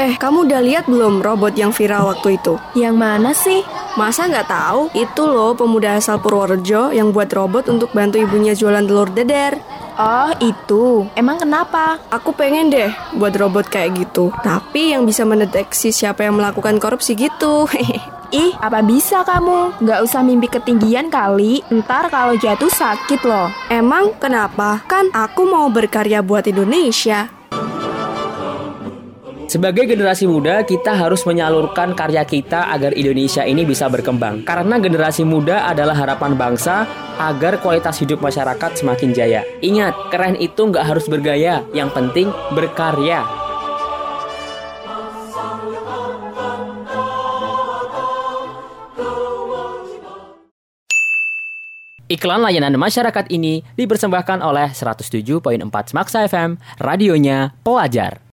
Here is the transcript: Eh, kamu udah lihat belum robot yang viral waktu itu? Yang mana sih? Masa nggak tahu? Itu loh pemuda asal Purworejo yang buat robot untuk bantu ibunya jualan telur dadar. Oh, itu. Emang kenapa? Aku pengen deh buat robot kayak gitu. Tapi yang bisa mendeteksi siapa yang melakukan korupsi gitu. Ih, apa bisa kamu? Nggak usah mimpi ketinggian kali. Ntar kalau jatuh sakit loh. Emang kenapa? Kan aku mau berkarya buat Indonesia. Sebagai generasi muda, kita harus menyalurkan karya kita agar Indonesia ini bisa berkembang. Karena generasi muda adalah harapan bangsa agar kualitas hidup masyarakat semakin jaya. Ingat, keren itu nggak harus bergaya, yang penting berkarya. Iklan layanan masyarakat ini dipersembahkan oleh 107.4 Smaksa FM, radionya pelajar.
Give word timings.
Eh, 0.00 0.16
kamu 0.16 0.48
udah 0.48 0.64
lihat 0.64 0.88
belum 0.88 1.20
robot 1.20 1.52
yang 1.60 1.76
viral 1.76 2.08
waktu 2.08 2.40
itu? 2.40 2.56
Yang 2.72 2.96
mana 2.96 3.36
sih? 3.36 3.60
Masa 4.00 4.32
nggak 4.32 4.48
tahu? 4.48 4.88
Itu 4.96 5.28
loh 5.28 5.52
pemuda 5.52 6.00
asal 6.00 6.16
Purworejo 6.24 6.88
yang 6.88 7.12
buat 7.12 7.28
robot 7.28 7.68
untuk 7.68 7.92
bantu 7.92 8.16
ibunya 8.16 8.56
jualan 8.56 8.80
telur 8.80 9.12
dadar. 9.12 9.60
Oh, 10.00 10.32
itu. 10.40 11.04
Emang 11.12 11.36
kenapa? 11.36 12.00
Aku 12.08 12.32
pengen 12.32 12.72
deh 12.72 12.88
buat 13.12 13.36
robot 13.36 13.68
kayak 13.68 14.00
gitu. 14.00 14.32
Tapi 14.40 14.96
yang 14.96 15.04
bisa 15.04 15.28
mendeteksi 15.28 15.92
siapa 15.92 16.24
yang 16.24 16.40
melakukan 16.40 16.80
korupsi 16.80 17.12
gitu. 17.12 17.68
Ih, 18.32 18.56
apa 18.56 18.80
bisa 18.80 19.20
kamu? 19.20 19.84
Nggak 19.84 20.00
usah 20.00 20.24
mimpi 20.24 20.48
ketinggian 20.48 21.12
kali. 21.12 21.60
Ntar 21.68 22.08
kalau 22.08 22.40
jatuh 22.40 22.72
sakit 22.72 23.20
loh. 23.28 23.52
Emang 23.68 24.16
kenapa? 24.16 24.80
Kan 24.88 25.12
aku 25.12 25.44
mau 25.44 25.68
berkarya 25.68 26.24
buat 26.24 26.48
Indonesia. 26.48 27.39
Sebagai 29.50 29.82
generasi 29.82 30.30
muda, 30.30 30.62
kita 30.62 30.94
harus 30.94 31.26
menyalurkan 31.26 31.98
karya 31.98 32.22
kita 32.22 32.70
agar 32.70 32.94
Indonesia 32.94 33.42
ini 33.42 33.66
bisa 33.66 33.90
berkembang. 33.90 34.46
Karena 34.46 34.78
generasi 34.78 35.26
muda 35.26 35.66
adalah 35.66 35.98
harapan 35.98 36.38
bangsa 36.38 36.86
agar 37.18 37.58
kualitas 37.58 37.98
hidup 37.98 38.22
masyarakat 38.22 38.78
semakin 38.78 39.10
jaya. 39.10 39.42
Ingat, 39.58 40.14
keren 40.14 40.38
itu 40.38 40.70
nggak 40.70 40.86
harus 40.86 41.10
bergaya, 41.10 41.66
yang 41.74 41.90
penting 41.90 42.30
berkarya. 42.54 43.26
Iklan 52.06 52.46
layanan 52.46 52.78
masyarakat 52.78 53.26
ini 53.34 53.66
dipersembahkan 53.74 54.46
oleh 54.46 54.70
107.4 54.70 55.42
Smaksa 55.90 56.22
FM, 56.30 56.54
radionya 56.78 57.50
pelajar. 57.66 58.22